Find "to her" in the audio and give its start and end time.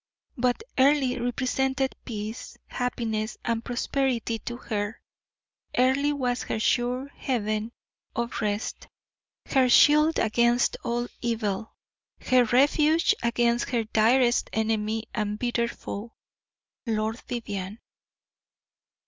4.39-4.99